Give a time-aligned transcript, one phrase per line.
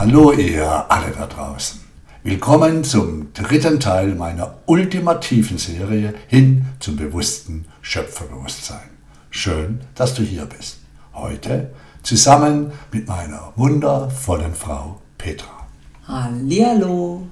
[0.00, 1.78] Hallo ihr alle da draußen.
[2.22, 8.88] Willkommen zum dritten Teil meiner ultimativen Serie hin zum bewussten Schöpferbewusstsein.
[9.28, 10.78] Schön, dass du hier bist.
[11.12, 15.66] Heute zusammen mit meiner wundervollen Frau Petra.
[16.08, 17.26] Hallihallo.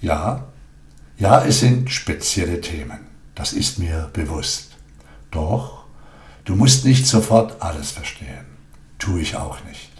[0.00, 0.44] Ja,
[1.18, 3.00] ja, es sind spezielle Themen.
[3.34, 4.76] Das ist mir bewusst.
[5.32, 5.86] Doch,
[6.44, 8.46] du musst nicht sofort alles verstehen.
[9.00, 9.93] Tue ich auch nicht.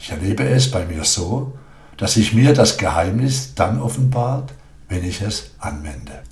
[0.00, 1.52] Ich erlebe es bei mir so,
[1.98, 4.54] dass sich mir das Geheimnis dann offenbart,
[4.88, 6.22] wenn ich es anwende.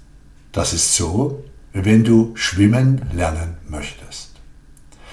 [0.52, 1.44] Das ist so,
[1.74, 4.30] wie wenn du schwimmen lernen möchtest.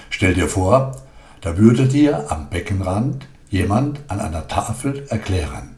[0.08, 1.02] Stell dir vor,
[1.42, 5.76] da würde dir am Beckenrand jemand an einer Tafel erklären,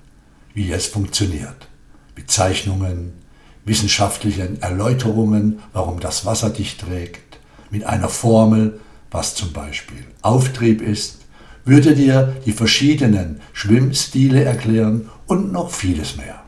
[0.55, 1.67] wie es funktioniert.
[2.15, 3.13] Mit Zeichnungen,
[3.65, 7.41] wissenschaftlichen Erläuterungen, warum das Wasser dich trägt,
[7.71, 8.79] mit einer Formel,
[9.11, 11.19] was zum Beispiel Auftrieb ist,
[11.69, 16.43] würde dir die verschiedenen Schwimmstile erklären und noch vieles mehr.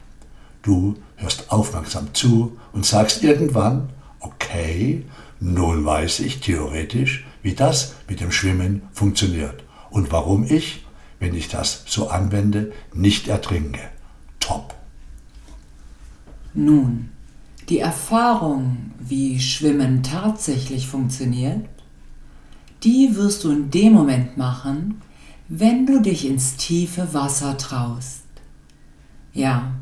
[0.62, 3.90] Du hörst aufmerksam zu und sagst irgendwann,
[4.20, 5.04] okay,
[5.38, 10.86] nun weiß ich theoretisch, wie das mit dem Schwimmen funktioniert und warum ich,
[11.18, 13.80] wenn ich das so anwende, nicht ertrinke.
[14.38, 14.74] Top.
[16.54, 17.10] Nun,
[17.68, 21.68] die Erfahrung, wie Schwimmen tatsächlich funktioniert,
[22.82, 25.02] die wirst du in dem Moment machen,
[25.52, 28.22] wenn du dich ins tiefe Wasser traust.
[29.32, 29.72] Ja,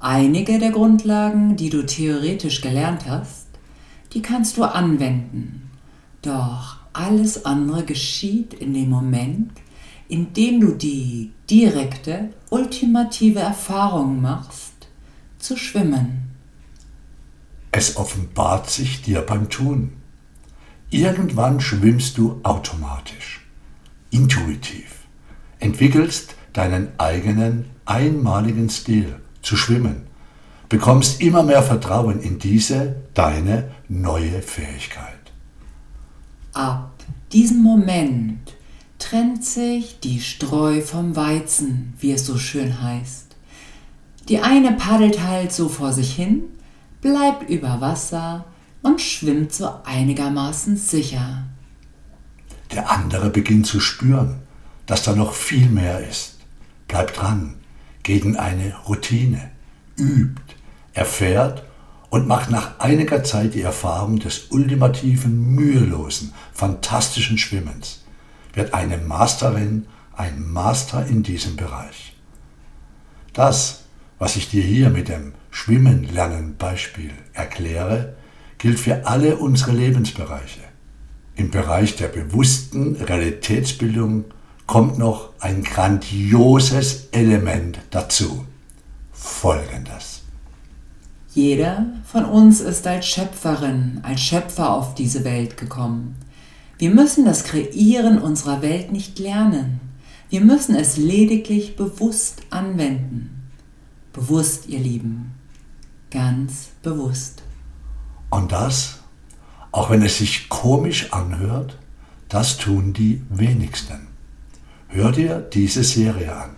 [0.00, 3.46] einige der Grundlagen, die du theoretisch gelernt hast,
[4.14, 5.70] die kannst du anwenden.
[6.22, 9.52] Doch alles andere geschieht in dem Moment,
[10.08, 14.72] in dem du die direkte, ultimative Erfahrung machst,
[15.38, 16.30] zu schwimmen.
[17.70, 19.92] Es offenbart sich dir beim Tun.
[20.88, 23.46] Irgendwann schwimmst du automatisch,
[24.10, 25.01] intuitiv
[25.62, 30.02] entwickelst deinen eigenen einmaligen Stil zu schwimmen,
[30.68, 35.32] bekommst immer mehr Vertrauen in diese deine neue Fähigkeit.
[36.52, 36.92] Ab
[37.32, 38.54] diesem Moment
[38.98, 43.36] trennt sich die Streu vom Weizen, wie es so schön heißt.
[44.28, 46.44] Die eine paddelt halt so vor sich hin,
[47.00, 48.44] bleibt über Wasser
[48.82, 51.44] und schwimmt so einigermaßen sicher.
[52.72, 54.41] Der andere beginnt zu spüren,
[54.92, 56.36] dass da noch viel mehr ist.
[56.86, 57.54] Bleibt dran,
[58.02, 59.50] geht in eine Routine,
[59.96, 60.54] übt,
[60.92, 61.64] erfährt
[62.10, 68.04] und macht nach einiger Zeit die Erfahrung des ultimativen, mühelosen, fantastischen Schwimmens.
[68.52, 72.14] Wird eine Masterin, ein Master in diesem Bereich.
[73.32, 73.84] Das,
[74.18, 78.12] was ich dir hier mit dem Schwimmen lernen Beispiel erkläre,
[78.58, 80.60] gilt für alle unsere Lebensbereiche.
[81.34, 84.26] Im Bereich der bewussten Realitätsbildung
[84.72, 88.46] kommt noch ein grandioses Element dazu.
[89.12, 90.22] Folgendes.
[91.34, 96.16] Jeder von uns ist als Schöpferin, als Schöpfer auf diese Welt gekommen.
[96.78, 99.78] Wir müssen das Kreieren unserer Welt nicht lernen.
[100.30, 103.50] Wir müssen es lediglich bewusst anwenden.
[104.14, 105.34] Bewusst, ihr Lieben.
[106.10, 107.42] Ganz bewusst.
[108.30, 109.00] Und das,
[109.70, 111.76] auch wenn es sich komisch anhört,
[112.30, 114.11] das tun die wenigsten.
[114.92, 116.50] Hör dir diese Serie an.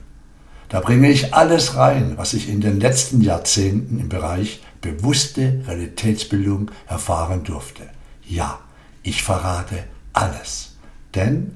[0.68, 6.72] Da bringe ich alles rein, was ich in den letzten Jahrzehnten im Bereich bewusste Realitätsbildung
[6.88, 7.88] erfahren durfte.
[8.26, 8.58] Ja,
[9.04, 10.74] ich verrate alles.
[11.14, 11.52] Denn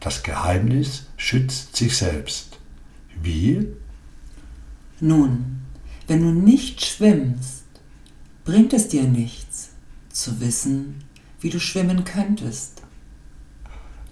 [0.00, 2.58] das Geheimnis schützt sich selbst.
[3.22, 3.68] Wie?
[5.00, 5.60] Nun,
[6.06, 7.64] wenn du nicht schwimmst,
[8.46, 9.68] bringt es dir nichts
[10.08, 11.04] zu wissen,
[11.42, 12.80] wie du schwimmen könntest.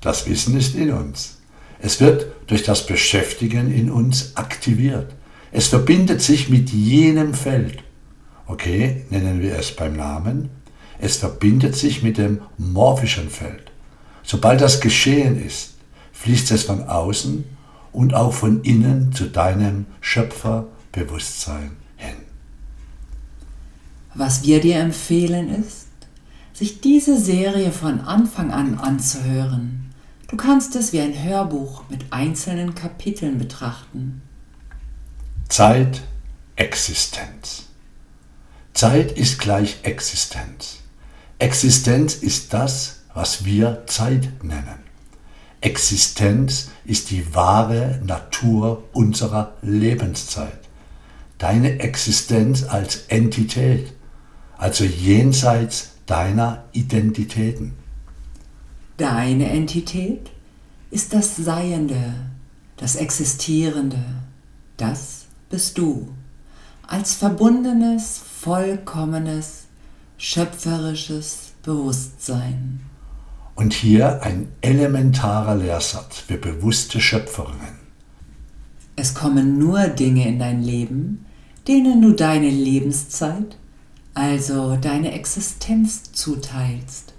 [0.03, 1.40] Das Wissen ist in uns.
[1.83, 5.15] Es wird durch das Beschäftigen in uns aktiviert.
[5.51, 7.83] Es verbindet sich mit jenem Feld.
[8.47, 10.51] Okay, nennen wir es beim Namen.
[10.99, 13.73] Es verbindet sich mit dem morphischen Feld.
[14.23, 15.75] Sobald das geschehen ist,
[16.13, 17.45] fließt es von außen
[17.93, 22.17] und auch von innen zu deinem Schöpferbewusstsein hin.
[24.15, 25.87] Was wir dir empfehlen ist,
[26.53, 29.90] sich diese Serie von Anfang an anzuhören
[30.31, 34.23] Du kannst es wie ein Hörbuch mit einzelnen Kapiteln betrachten.
[35.49, 36.03] Zeit,
[36.55, 37.65] Existenz.
[38.73, 40.79] Zeit ist gleich Existenz.
[41.41, 44.79] Existenz ist das, was wir Zeit nennen.
[45.63, 50.61] Existenz ist die wahre Natur unserer Lebenszeit.
[51.39, 53.93] Deine Existenz als Entität,
[54.57, 57.80] also jenseits deiner Identitäten.
[59.01, 60.31] Deine Entität
[60.91, 62.13] ist das Seiende,
[62.77, 64.05] das Existierende,
[64.77, 66.09] Das bist du.
[66.87, 69.69] Als verbundenes, vollkommenes,
[70.19, 72.81] schöpferisches Bewusstsein.
[73.55, 77.79] Und hier ein elementarer Lehrsatz für bewusste Schöpferinnen.
[78.97, 81.25] Es kommen nur Dinge in dein Leben,
[81.67, 83.57] denen du deine Lebenszeit,
[84.13, 87.15] also deine Existenz zuteilst.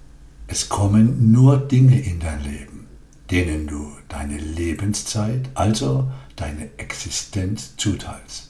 [0.52, 2.86] Es kommen nur Dinge in dein Leben,
[3.32, 8.50] denen du deine Lebenszeit, also deine Existenz zuteilst.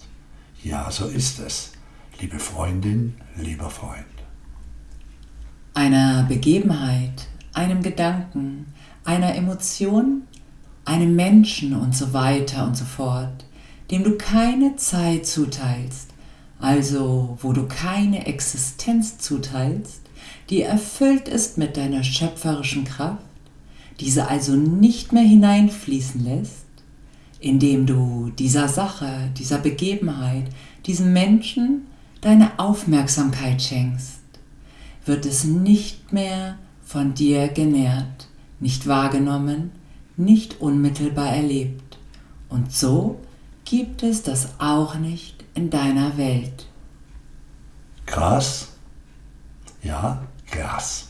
[0.64, 1.74] Ja, so ist es,
[2.20, 4.04] liebe Freundin, lieber Freund.
[5.76, 8.74] Einer Begebenheit, einem Gedanken,
[9.06, 10.24] einer Emotion,
[10.86, 13.46] einem Menschen und so weiter und so fort,
[13.92, 16.08] dem du keine Zeit zuteilst,
[16.60, 20.01] also wo du keine Existenz zuteilst,
[20.50, 23.24] die erfüllt ist mit deiner schöpferischen Kraft,
[24.00, 26.66] diese also nicht mehr hineinfließen lässt,
[27.40, 30.46] indem du dieser Sache, dieser Begebenheit,
[30.86, 31.88] diesem Menschen
[32.22, 34.20] deine Aufmerksamkeit schenkst,
[35.06, 38.28] wird es nicht mehr von dir genährt,
[38.60, 39.72] nicht wahrgenommen,
[40.18, 41.98] nicht unmittelbar erlebt.
[42.50, 43.20] Und so
[43.66, 46.68] gibt es das auch nicht in deiner Welt.
[48.06, 48.71] Gras?
[49.84, 51.08] Ja, Gras.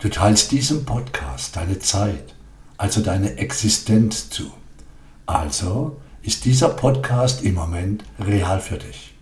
[0.00, 2.34] Du teilst diesem Podcast deine Zeit,
[2.76, 4.52] also deine Existenz zu.
[5.26, 9.14] Also ist dieser Podcast im Moment real für dich.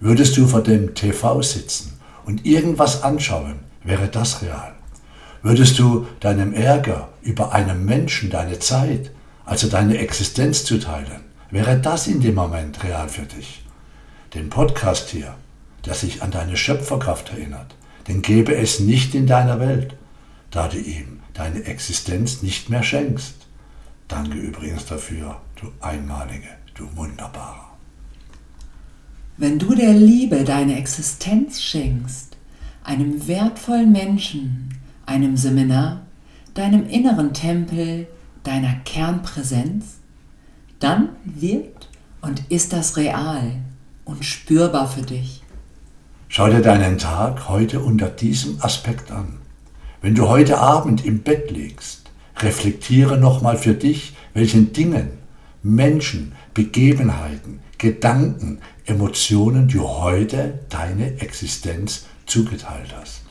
[0.00, 4.74] Würdest du vor dem TV sitzen und irgendwas anschauen, wäre das real.
[5.42, 9.12] Würdest du deinem Ärger über einen Menschen deine Zeit,
[9.46, 13.64] also deine Existenz zuteilen, wäre das in dem Moment real für dich.
[14.34, 15.34] Den Podcast hier,
[15.84, 17.74] der sich an deine Schöpferkraft erinnert,
[18.08, 19.94] den gäbe es nicht in deiner Welt,
[20.50, 23.34] da du ihm deine Existenz nicht mehr schenkst.
[24.08, 27.76] Danke übrigens dafür, du Einmalige, du Wunderbarer.
[29.36, 32.36] Wenn du der Liebe deine Existenz schenkst,
[32.82, 34.74] einem wertvollen Menschen,
[35.06, 36.00] einem Seminar,
[36.54, 38.08] deinem inneren Tempel,
[38.42, 39.98] deiner Kernpräsenz,
[40.80, 41.88] dann wird
[42.20, 43.52] und ist das real
[44.04, 45.42] und spürbar für dich.
[46.38, 49.38] Schau dir deinen Tag heute unter diesem Aspekt an.
[50.00, 55.08] Wenn du heute Abend im Bett liegst, reflektiere nochmal für dich, welchen Dingen,
[55.64, 63.22] Menschen, Begebenheiten, Gedanken, Emotionen du heute deine Existenz zugeteilt hast.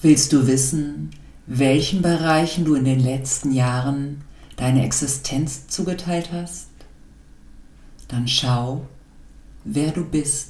[0.00, 1.10] Willst du wissen,
[1.46, 4.22] welchen Bereichen du in den letzten Jahren
[4.56, 6.68] deine Existenz zugeteilt hast?
[8.08, 8.86] Dann schau,
[9.64, 10.49] wer du bist.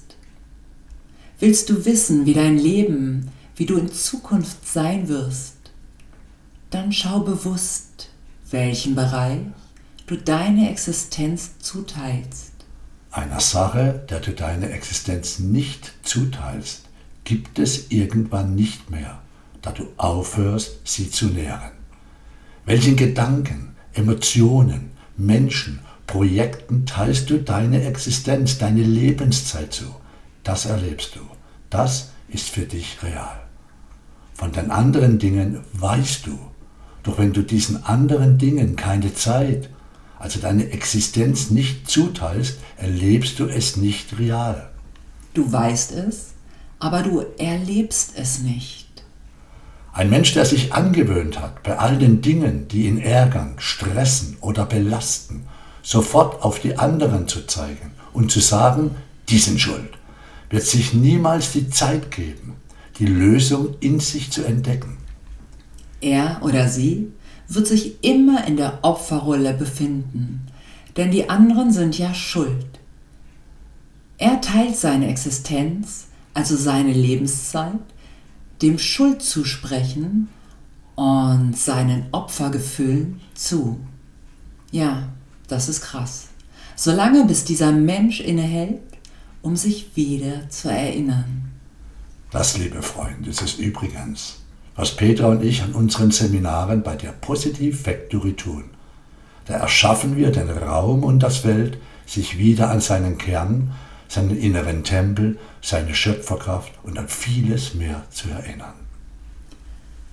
[1.40, 5.56] Willst du wissen, wie dein Leben, wie du in Zukunft sein wirst?
[6.70, 8.10] Dann schau bewusst,
[8.50, 9.40] welchen Bereich
[10.06, 12.52] du deine Existenz zuteilst.
[13.10, 16.82] Einer Sache, der du deine Existenz nicht zuteilst,
[17.24, 19.20] gibt es irgendwann nicht mehr
[19.62, 21.72] da du aufhörst, sie zu nähren.
[22.64, 29.84] Welchen Gedanken, Emotionen, Menschen, Projekten teilst du deine Existenz, deine Lebenszeit zu?
[30.44, 31.20] Das erlebst du.
[31.68, 33.40] Das ist für dich real.
[34.34, 36.38] Von den anderen Dingen weißt du.
[37.02, 39.70] Doch wenn du diesen anderen Dingen keine Zeit,
[40.18, 44.70] also deine Existenz nicht zuteilst, erlebst du es nicht real.
[45.32, 46.32] Du weißt es,
[46.78, 48.88] aber du erlebst es nicht.
[49.92, 54.64] Ein Mensch, der sich angewöhnt hat, bei all den Dingen, die ihn ärgern, stressen oder
[54.64, 55.46] belasten,
[55.82, 58.92] sofort auf die anderen zu zeigen und zu sagen,
[59.28, 59.90] die sind schuld,
[60.50, 62.56] wird sich niemals die Zeit geben,
[62.98, 64.98] die Lösung in sich zu entdecken.
[66.00, 67.12] Er oder sie
[67.48, 70.46] wird sich immer in der Opferrolle befinden,
[70.96, 72.66] denn die anderen sind ja schuld.
[74.18, 77.80] Er teilt seine Existenz, also seine Lebenszeit,
[78.60, 80.28] dem Schuld zusprechen
[80.94, 83.80] und seinen Opfergefühlen zu.
[84.70, 85.08] Ja,
[85.48, 86.28] das ist krass.
[86.76, 88.80] Solange bis dieser Mensch innehält,
[89.42, 91.50] um sich wieder zu erinnern.
[92.30, 94.40] Das, liebe Freunde, ist es übrigens,
[94.76, 98.64] was Petra und ich an unseren Seminaren bei der Positive Factory tun.
[99.46, 103.72] Da erschaffen wir den Raum und das Feld, sich wieder an seinen Kern,
[104.08, 108.74] seinen inneren Tempel, seine Schöpferkraft und an vieles mehr zu erinnern.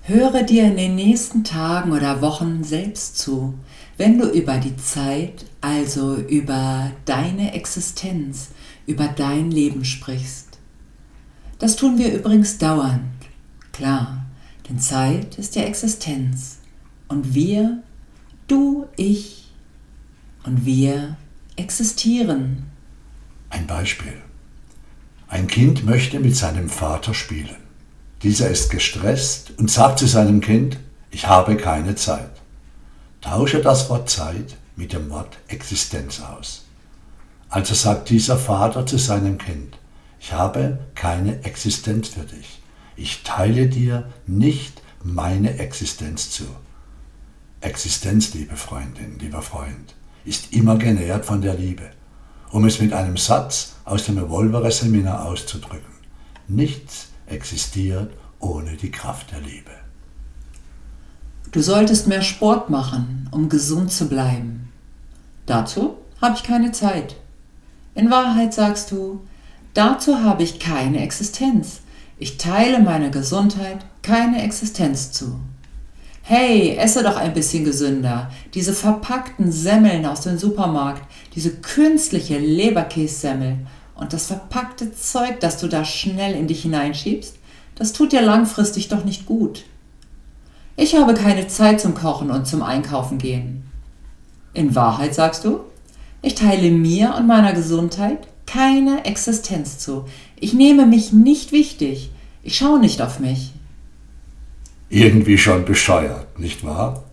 [0.02, 3.54] Höre dir in den nächsten Tagen oder Wochen selbst zu,
[3.98, 8.48] wenn du über die Zeit, also über deine Existenz,
[8.88, 10.58] über dein Leben sprichst.
[11.58, 13.02] Das tun wir übrigens dauernd,
[13.70, 14.24] klar,
[14.68, 16.58] denn Zeit ist ja Existenz.
[17.06, 17.82] Und wir,
[18.46, 19.52] du, ich
[20.44, 21.16] und wir
[21.56, 22.64] existieren.
[23.50, 24.14] Ein Beispiel.
[25.28, 27.56] Ein Kind möchte mit seinem Vater spielen.
[28.22, 30.78] Dieser ist gestresst und sagt zu seinem Kind,
[31.10, 32.30] ich habe keine Zeit.
[33.20, 36.67] Tausche das Wort Zeit mit dem Wort Existenz aus.
[37.50, 39.78] Also sagt dieser Vater zu seinem Kind,
[40.20, 42.60] ich habe keine Existenz für dich.
[42.96, 46.44] Ich teile dir nicht meine Existenz zu.
[47.60, 51.90] Existenz, liebe Freundin, lieber Freund, ist immer genährt von der Liebe.
[52.50, 55.94] Um es mit einem Satz aus dem Evolvere-Seminar auszudrücken.
[56.48, 59.70] Nichts existiert ohne die Kraft der Liebe.
[61.50, 64.70] Du solltest mehr Sport machen, um gesund zu bleiben.
[65.46, 67.16] Dazu habe ich keine Zeit.
[67.98, 69.22] In Wahrheit sagst du,
[69.74, 71.80] dazu habe ich keine Existenz.
[72.16, 75.40] Ich teile meiner Gesundheit keine Existenz zu.
[76.22, 78.30] Hey, esse doch ein bisschen gesünder.
[78.54, 81.02] Diese verpackten Semmeln aus dem Supermarkt,
[81.34, 83.56] diese künstliche Leberkässemmel
[83.96, 87.34] und das verpackte Zeug, das du da schnell in dich hineinschiebst,
[87.74, 89.64] das tut dir langfristig doch nicht gut.
[90.76, 93.68] Ich habe keine Zeit zum Kochen und zum Einkaufen gehen.
[94.54, 95.62] In Wahrheit sagst du,
[96.22, 100.04] ich teile mir und meiner Gesundheit keine Existenz zu.
[100.40, 102.10] Ich nehme mich nicht wichtig.
[102.42, 103.52] Ich schaue nicht auf mich
[104.88, 107.04] irgendwie schon bescheuert, nicht wahr?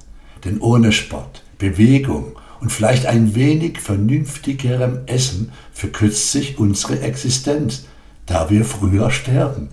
[0.43, 7.85] Denn ohne Sport, Bewegung und vielleicht ein wenig vernünftigerem Essen verkürzt sich unsere Existenz,
[8.25, 9.69] da wir früher sterben.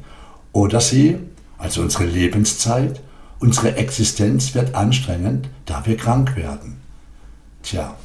[0.52, 1.18] Oder sie,
[1.58, 3.00] also unsere Lebenszeit,
[3.38, 6.78] unsere Existenz wird anstrengend, da wir krank werden.
[7.62, 7.96] Tja.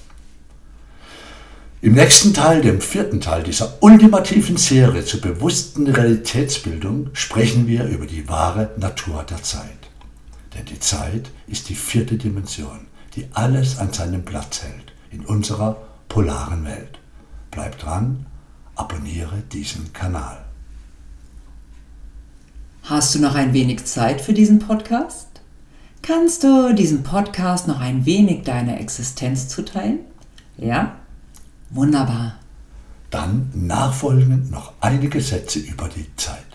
[1.79, 8.07] Im nächsten Teil, dem vierten Teil dieser ultimativen Serie zur bewussten Realitätsbildung, sprechen wir über
[8.07, 9.77] die wahre Natur der Zeit.
[10.55, 15.77] Denn die Zeit ist die vierte Dimension, die alles an seinem Platz hält in unserer
[16.09, 16.97] polaren Welt.
[17.51, 18.25] Bleib dran,
[18.73, 20.45] abonniere diesen Kanal.
[22.85, 25.27] Hast du noch ein wenig Zeit für diesen Podcast?
[26.01, 29.99] Kannst du diesem Podcast noch ein wenig deiner Existenz zuteilen?
[30.57, 30.95] Ja?
[31.69, 32.35] Wunderbar.
[33.09, 36.45] Dann nachfolgend noch einige Sätze über die Zeit.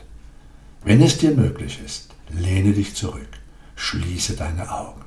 [0.85, 3.29] Wenn es dir möglich ist, lehne dich zurück
[3.77, 5.03] Schließe deine Augen,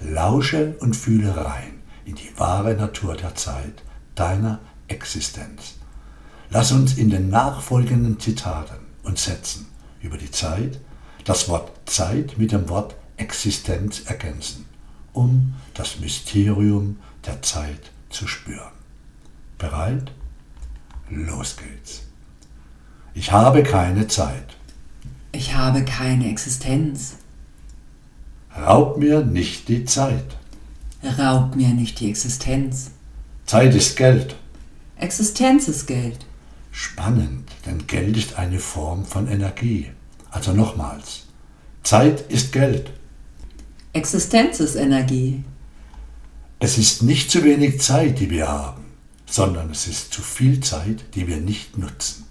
[0.00, 3.82] lausche und fühle rein in die wahre Natur der Zeit,
[4.14, 5.74] deiner Existenz.
[6.50, 9.66] Lass uns in den nachfolgenden Zitaten und Sätzen
[10.00, 10.78] über die Zeit
[11.24, 14.66] das Wort Zeit mit dem Wort Existenz ergänzen,
[15.12, 18.81] um das Mysterium der Zeit zu spüren.
[19.62, 20.10] Bereit?
[21.08, 22.02] Los geht's.
[23.14, 24.56] Ich habe keine Zeit.
[25.30, 27.14] Ich habe keine Existenz.
[28.56, 30.36] Raub mir nicht die Zeit.
[31.16, 32.90] Raub mir nicht die Existenz.
[33.46, 34.34] Zeit ist Geld.
[34.96, 36.26] Existenz ist Geld.
[36.72, 39.92] Spannend, denn Geld ist eine Form von Energie.
[40.32, 41.26] Also nochmals,
[41.84, 42.90] Zeit ist Geld.
[43.92, 45.44] Existenz ist Energie.
[46.58, 48.82] Es ist nicht zu wenig Zeit, die wir haben,
[49.32, 52.24] sondern es ist zu viel Zeit, die wir nicht nutzen.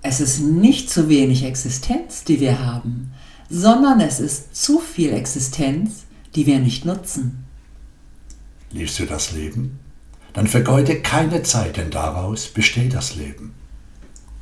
[0.00, 3.12] Es ist nicht zu wenig Existenz, die wir haben,
[3.50, 6.04] sondern es ist zu viel Existenz,
[6.36, 7.44] die wir nicht nutzen.
[8.70, 9.80] Liebst du das Leben?
[10.34, 13.52] Dann vergeude keine Zeit, denn daraus besteht das Leben.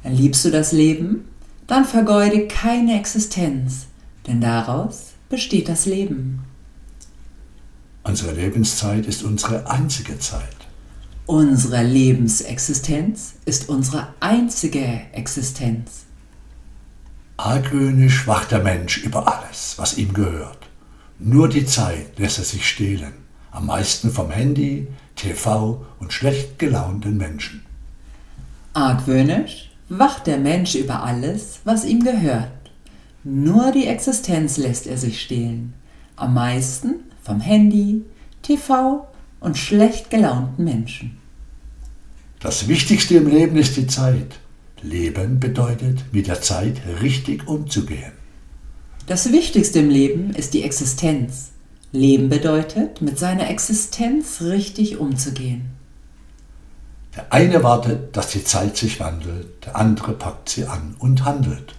[0.05, 1.25] Liebst du das Leben?
[1.67, 3.87] Dann vergeude keine Existenz,
[4.26, 6.45] denn daraus besteht das Leben.
[8.02, 10.62] Unsere Lebenszeit ist unsere einzige Zeit.
[11.26, 16.05] Unsere Lebensexistenz ist unsere einzige Existenz.
[17.37, 20.59] Argwöhnisch wacht der Mensch über alles, was ihm gehört.
[21.21, 23.12] Nur die Zeit lässt er sich stehlen,
[23.52, 27.64] am meisten vom Handy, TV und schlecht gelaunten Menschen.
[28.73, 32.50] Argwöhnisch wacht der Mensch über alles, was ihm gehört.
[33.23, 35.75] Nur die Existenz lässt er sich stehlen,
[36.17, 38.02] am meisten vom Handy,
[38.43, 39.07] TV
[39.42, 41.18] und schlecht gelaunten Menschen.
[42.40, 44.38] Das Wichtigste im Leben ist die Zeit.
[44.82, 48.12] Leben bedeutet, mit der Zeit richtig umzugehen.
[49.06, 51.50] Das Wichtigste im Leben ist die Existenz.
[51.92, 55.66] Leben bedeutet, mit seiner Existenz richtig umzugehen.
[57.14, 61.75] Der eine wartet, dass die Zeit sich wandelt, der andere packt sie an und handelt.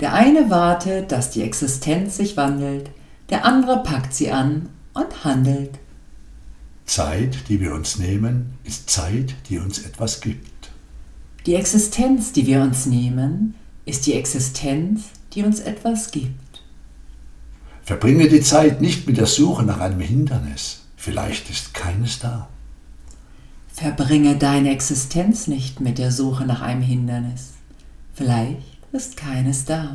[0.00, 2.90] Der eine wartet, dass die Existenz sich wandelt,
[3.30, 5.78] der andere packt sie an und handelt.
[6.88, 10.70] Zeit, die wir uns nehmen, ist Zeit, die uns etwas gibt.
[11.46, 13.54] Die Existenz, die wir uns nehmen,
[13.84, 16.62] ist die Existenz, die uns etwas gibt.
[17.82, 20.80] Verbringe die Zeit nicht mit der Suche nach einem Hindernis.
[20.96, 22.48] Vielleicht ist keines da.
[23.72, 27.52] Verbringe deine Existenz nicht mit der Suche nach einem Hindernis.
[28.12, 29.94] Vielleicht ist keines da.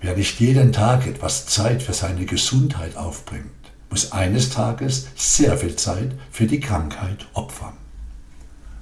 [0.00, 5.76] Wer nicht jeden Tag etwas Zeit für seine Gesundheit aufbringt, muss eines Tages sehr viel
[5.76, 7.74] Zeit für die Krankheit opfern.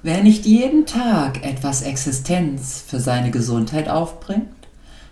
[0.03, 4.49] Wer nicht jeden Tag etwas Existenz für seine Gesundheit aufbringt,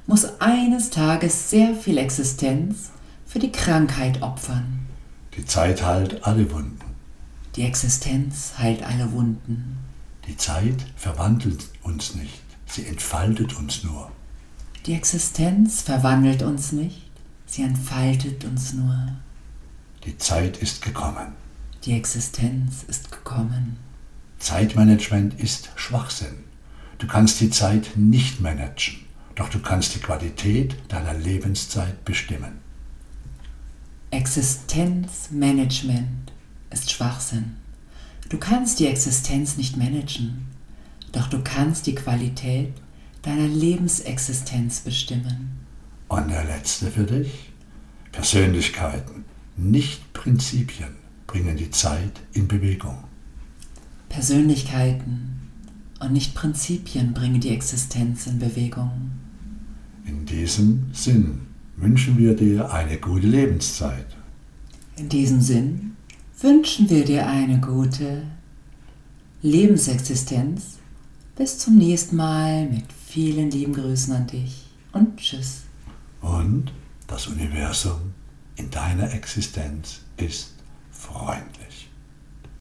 [0.05, 2.91] muss eines Tages sehr viel Existenz
[3.25, 4.85] für die Krankheit opfern.
[5.35, 6.79] Die Zeit heilt alle Wunden.
[7.55, 9.77] Die Existenz heilt alle Wunden.
[10.27, 14.11] Die Zeit verwandelt uns nicht, sie entfaltet uns nur.
[14.85, 17.09] Die Existenz verwandelt uns nicht,
[17.45, 19.13] sie entfaltet uns nur.
[20.05, 21.33] Die Zeit ist gekommen.
[21.85, 23.77] Die Existenz ist gekommen.
[24.37, 26.43] Zeitmanagement ist Schwachsinn.
[26.97, 29.05] Du kannst die Zeit nicht managen,
[29.35, 32.59] doch du kannst die Qualität deiner Lebenszeit bestimmen.
[34.11, 36.33] Existenzmanagement
[36.69, 37.55] ist Schwachsinn.
[38.29, 40.47] Du kannst die Existenz nicht managen,
[41.13, 42.73] doch du kannst die Qualität
[43.21, 45.61] deiner Lebensexistenz bestimmen.
[46.09, 47.51] Und der letzte für dich?
[48.11, 49.23] Persönlichkeiten,
[49.57, 50.95] nicht Prinzipien,
[51.27, 52.97] bringen die Zeit in Bewegung.
[54.09, 55.41] Persönlichkeiten
[55.99, 59.11] und nicht Prinzipien bringen die Existenz in Bewegung.
[60.05, 61.41] In diesem Sinn
[61.77, 64.05] wünschen wir dir eine gute Lebenszeit.
[64.97, 65.95] In diesem Sinn
[66.39, 68.23] wünschen wir dir eine gute
[69.41, 70.77] Lebensexistenz.
[71.35, 75.61] Bis zum nächsten Mal mit vielen lieben Grüßen an dich und tschüss.
[76.21, 76.71] Und
[77.07, 78.12] das Universum
[78.55, 80.53] in deiner Existenz ist
[80.91, 81.62] freundlich.